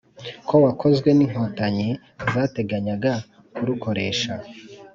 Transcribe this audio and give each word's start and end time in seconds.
ko 0.47 0.55
wakozwe 0.65 1.09
n'Inkotanyi 1.17 1.89
zateganyaga 2.33 3.13
kurukoresha 3.53 4.33